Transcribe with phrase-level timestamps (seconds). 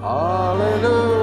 [0.00, 1.18] Hallelujah.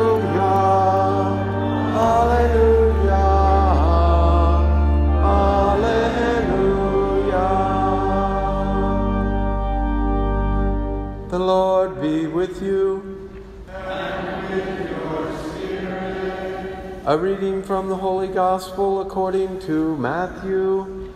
[11.30, 13.30] The Lord be with you.
[13.70, 17.02] And with your spirit.
[17.06, 21.14] A reading from the Holy Gospel according to Matthew.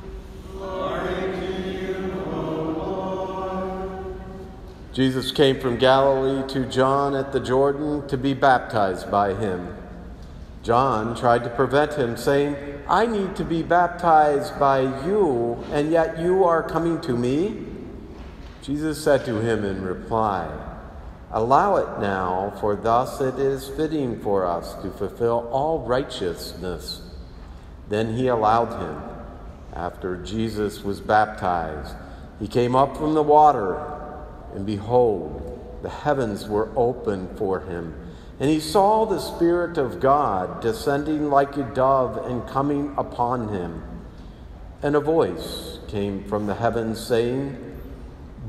[4.92, 9.76] Jesus came from Galilee to John at the Jordan to be baptized by him.
[10.64, 12.56] John tried to prevent him, saying,
[12.88, 17.66] I need to be baptized by you, and yet you are coming to me?
[18.62, 20.50] Jesus said to him in reply,
[21.32, 27.02] Allow it now, for thus it is fitting for us to fulfill all righteousness.
[27.88, 29.02] Then he allowed him.
[29.74, 31.96] After Jesus was baptized,
[32.40, 33.99] he came up from the water,
[34.54, 37.96] and behold, the heavens were opened for him.
[38.40, 43.84] And he saw the Spirit of God descending like a dove and coming upon him.
[44.82, 47.58] And a voice came from the heavens saying,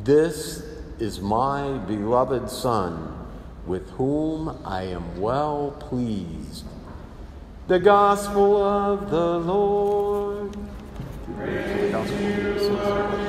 [0.04, 0.62] This
[1.00, 3.26] is my beloved Son,
[3.66, 6.64] with whom I am well pleased.
[7.66, 10.56] The Gospel of the Lord.
[11.36, 13.20] Praise to you, Lord Jesus Christ.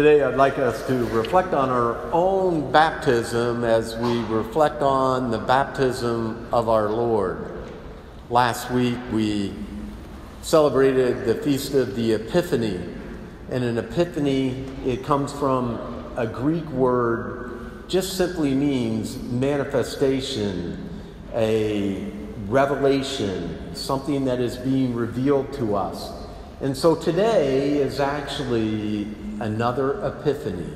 [0.00, 5.36] Today, I'd like us to reflect on our own baptism as we reflect on the
[5.36, 7.66] baptism of our Lord.
[8.30, 9.52] Last week, we
[10.40, 12.80] celebrated the feast of the Epiphany.
[13.50, 15.78] And an epiphany, it comes from
[16.16, 21.02] a Greek word, just simply means manifestation,
[21.34, 22.10] a
[22.48, 26.19] revelation, something that is being revealed to us.
[26.62, 29.08] And so today is actually
[29.40, 30.70] another epiphany.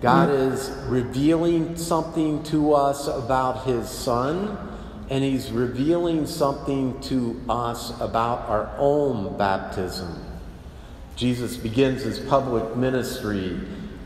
[0.00, 0.52] God mm.
[0.52, 4.56] is revealing something to us about His Son,
[5.10, 10.24] and He's revealing something to us about our own baptism.
[11.16, 13.60] Jesus begins His public ministry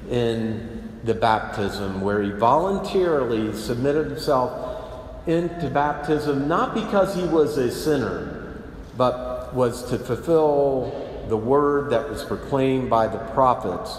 [0.08, 7.70] in the baptism, where He voluntarily submitted Himself into baptism, not because He was a
[7.70, 8.62] sinner,
[8.96, 13.98] but was to fulfill the word that was proclaimed by the prophets.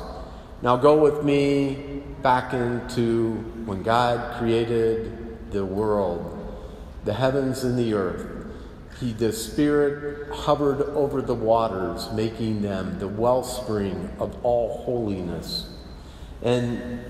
[0.61, 3.33] Now go with me back into
[3.65, 6.39] when God created the world,
[7.05, 8.47] the heavens and the earth.
[8.99, 15.69] He, the Spirit hovered over the waters, making them the wellspring of all holiness.
[16.41, 17.03] And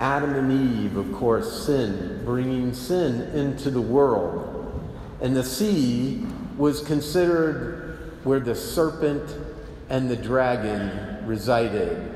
[0.00, 4.50] Adam and Eve, of course, sinned, bringing sin into the world.
[5.20, 6.24] And the sea
[6.56, 7.83] was considered
[8.24, 9.36] where the serpent
[9.88, 12.10] and the dragon resided.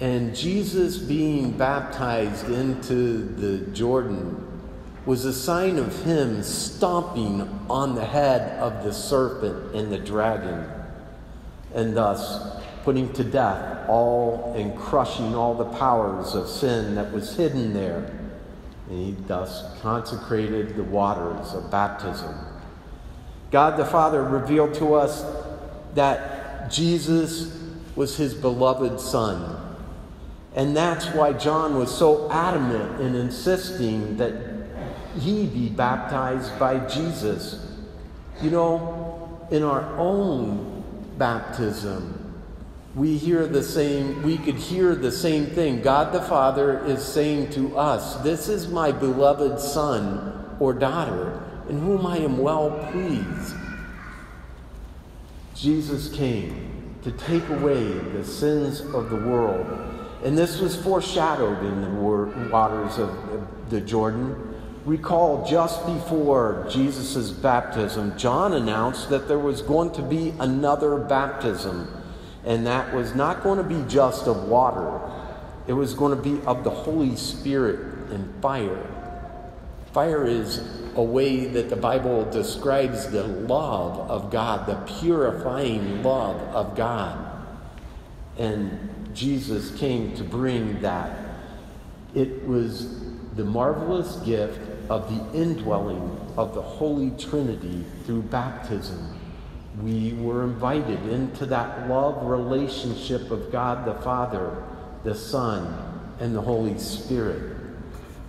[0.00, 4.42] And Jesus being baptized into the Jordan
[5.06, 10.68] was a sign of him stomping on the head of the serpent and the dragon,
[11.74, 17.36] and thus putting to death all and crushing all the powers of sin that was
[17.36, 18.12] hidden there.
[18.90, 22.34] And he thus consecrated the waters of baptism.
[23.56, 25.24] God the Father revealed to us
[25.94, 27.58] that Jesus
[27.94, 29.78] was his beloved Son.
[30.54, 34.34] And that's why John was so adamant in insisting that
[35.18, 37.66] he be baptized by Jesus.
[38.42, 40.84] You know, in our own
[41.16, 42.42] baptism,
[42.94, 45.80] we hear the same, we could hear the same thing.
[45.80, 51.80] God the Father is saying to us, This is my beloved Son or daughter, in
[51.80, 53.54] whom I am well pleased.
[55.54, 59.66] Jesus came to take away the sins of the world.
[60.24, 63.10] And this was foreshadowed in the waters of
[63.70, 64.54] the Jordan.
[64.84, 71.88] Recall just before Jesus' baptism, John announced that there was going to be another baptism,
[72.44, 75.00] and that was not going to be just of water,
[75.66, 77.80] it was going to be of the Holy Spirit
[78.10, 78.86] and fire.
[79.96, 80.60] Fire is
[80.94, 87.16] a way that the Bible describes the love of God, the purifying love of God.
[88.36, 91.18] And Jesus came to bring that.
[92.14, 93.06] It was
[93.36, 94.60] the marvelous gift
[94.90, 99.18] of the indwelling of the Holy Trinity through baptism.
[99.80, 104.62] We were invited into that love relationship of God the Father,
[105.04, 107.55] the Son, and the Holy Spirit.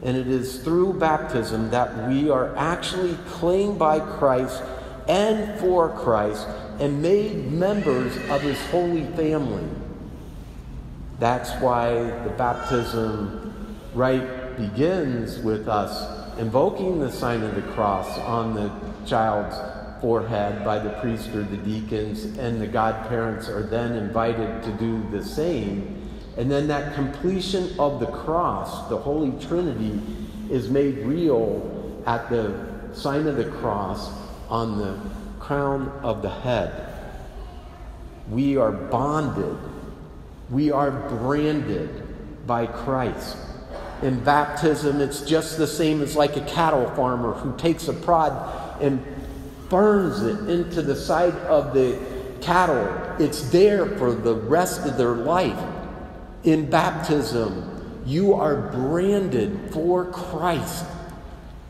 [0.03, 4.61] And it is through baptism that we are actually claimed by Christ
[5.07, 6.47] and for Christ
[6.79, 9.67] and made members of his holy family.
[11.19, 18.53] That's why the baptism rite begins with us invoking the sign of the cross on
[18.53, 18.71] the
[19.07, 19.55] child's
[20.01, 25.03] forehead by the priest or the deacons, and the godparents are then invited to do
[25.09, 25.96] the same.
[26.37, 29.99] And then that completion of the cross, the Holy Trinity,
[30.51, 32.53] is made real at the
[32.93, 34.11] sign of the cross
[34.49, 34.99] on the
[35.39, 36.93] crown of the head.
[38.29, 39.57] We are bonded,
[40.49, 43.37] we are branded by Christ.
[44.03, 48.81] In baptism, it's just the same as like a cattle farmer who takes a prod
[48.81, 49.03] and
[49.69, 51.99] burns it into the side of the
[52.41, 52.87] cattle.
[53.19, 55.59] It's there for the rest of their life.
[56.43, 60.85] In baptism, you are branded for Christ.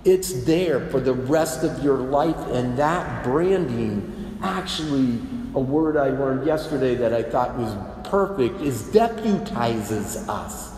[0.05, 5.19] It's there for the rest of your life, and that branding, actually,
[5.55, 7.75] a word I learned yesterday that I thought was
[8.07, 10.73] perfect, is deputizes us.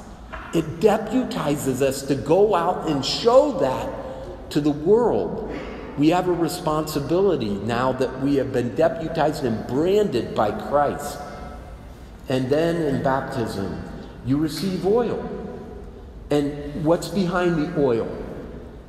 [0.53, 5.51] It deputizes us to go out and show that to the world.
[5.97, 11.19] We have a responsibility now that we have been deputized and branded by Christ.
[12.29, 13.83] And then in baptism,
[14.25, 15.27] you receive oil.
[16.29, 18.07] And what's behind the oil?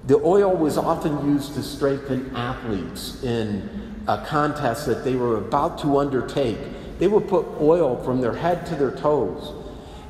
[0.06, 5.78] The oil was often used to strengthen athletes in a contest that they were about
[5.78, 6.58] to undertake.
[6.98, 9.54] They would put oil from their head to their toes.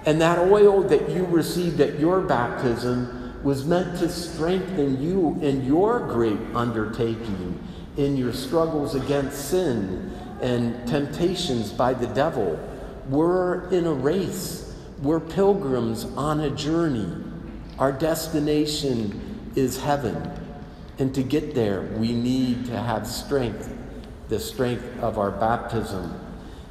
[0.07, 5.65] And that oil that you received at your baptism was meant to strengthen you in
[5.65, 7.63] your great undertaking,
[7.97, 10.11] in your struggles against sin
[10.41, 12.59] and temptations by the devil.
[13.09, 17.13] We're in a race, we're pilgrims on a journey.
[17.79, 20.31] Our destination is heaven.
[20.99, 23.75] And to get there, we need to have strength,
[24.29, 26.15] the strength of our baptism.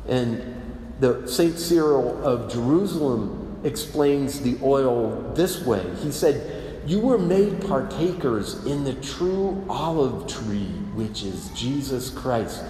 [0.07, 0.55] And
[0.99, 1.57] the St.
[1.57, 5.83] Cyril of Jerusalem explains the oil this way.
[5.95, 12.63] He said, You were made partakers in the true olive tree, which is Jesus Christ,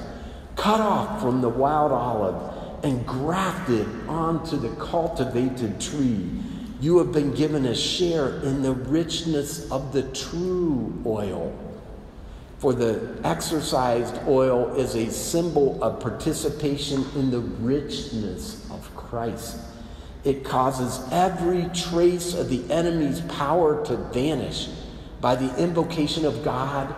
[0.55, 6.29] cut off from the wild olive and grafted onto the cultivated tree.
[6.81, 11.57] You have been given a share in the richness of the true oil.
[12.59, 19.57] For the exorcised oil is a symbol of participation in the richness of Christ.
[20.23, 24.67] It causes every trace of the enemy's power to vanish
[25.21, 26.93] by the invocation of God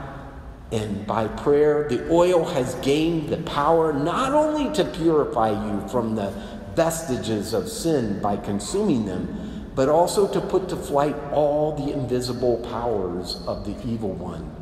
[0.72, 1.88] and by prayer.
[1.90, 6.32] The oil has gained the power not only to purify you from the
[6.76, 12.58] vestiges of sin by consuming them, but also to put to flight all the invisible
[12.70, 14.62] powers of the evil one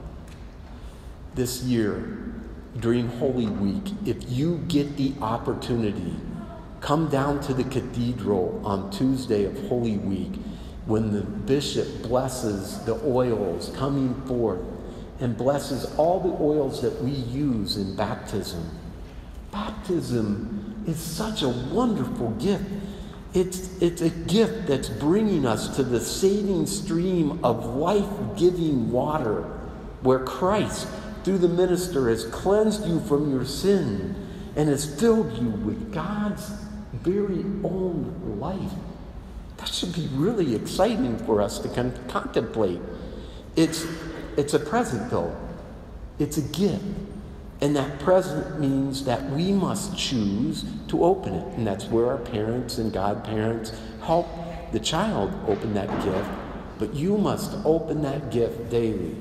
[1.40, 2.18] this year
[2.80, 6.14] during Holy Week, if you get the opportunity,
[6.82, 10.34] come down to the cathedral on Tuesday of Holy Week
[10.86, 14.60] when the bishop blesses the oils coming forth
[15.20, 18.70] and blesses all the oils that we use in baptism.
[19.52, 22.64] Baptism is such a wonderful gift.
[23.34, 29.44] It's, it's a gift that's bringing us to the saving stream of life giving water
[30.02, 30.88] where Christ
[31.24, 34.16] through the minister has cleansed you from your sin
[34.56, 36.50] and has filled you with God's
[36.94, 38.72] very own life.
[39.58, 42.80] That should be really exciting for us to con- contemplate.
[43.56, 43.86] It's,
[44.40, 45.36] it's a present, though,
[46.18, 46.84] it's a gift.
[47.62, 51.58] And that present means that we must choose to open it.
[51.58, 54.28] And that's where our parents and godparents help
[54.72, 56.30] the child open that gift.
[56.78, 59.14] But you must open that gift daily.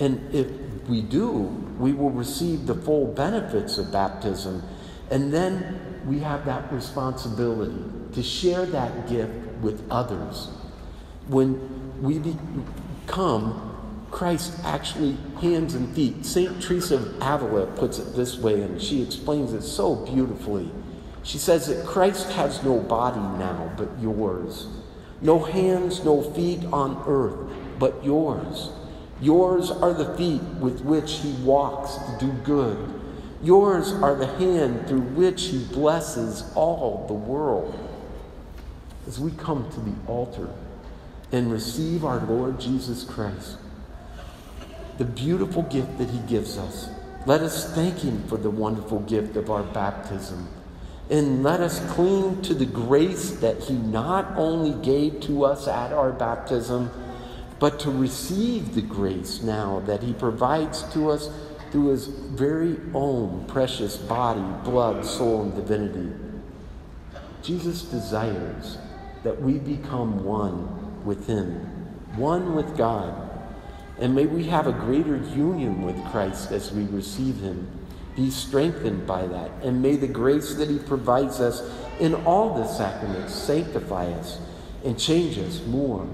[0.00, 0.48] And if
[0.88, 1.42] we do,
[1.78, 4.64] we will receive the full benefits of baptism.
[5.12, 10.48] And then we have that responsibility to share that gift with others.
[11.28, 13.69] When we become
[14.10, 16.24] Christ actually hands and feet.
[16.24, 16.62] St.
[16.62, 20.70] Teresa of Avila puts it this way, and she explains it so beautifully.
[21.22, 24.66] She says that Christ has no body now but yours,
[25.20, 28.70] no hands, no feet on earth but yours.
[29.20, 33.00] Yours are the feet with which he walks to do good.
[33.42, 37.78] Yours are the hand through which he blesses all the world.
[39.06, 40.48] As we come to the altar
[41.32, 43.56] and receive our Lord Jesus Christ,
[44.98, 46.88] the beautiful gift that he gives us,
[47.26, 50.48] let us thank him for the wonderful gift of our baptism.
[51.10, 55.92] And let us cling to the grace that he not only gave to us at
[55.92, 56.90] our baptism,
[57.60, 61.30] but to receive the grace now that He provides to us
[61.70, 66.10] through His very own precious body, blood, soul, and divinity.
[67.42, 68.78] Jesus desires
[69.22, 71.60] that we become one with Him,
[72.16, 73.29] one with God.
[74.00, 77.68] And may we have a greater union with Christ as we receive Him,
[78.16, 79.50] be strengthened by that.
[79.62, 81.62] And may the grace that He provides us
[82.00, 84.40] in all the sacraments sanctify us
[84.84, 86.08] and change us more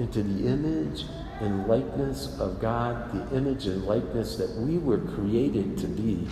[0.00, 1.04] into the image
[1.40, 6.26] and likeness of God, the image and likeness that we were created to be.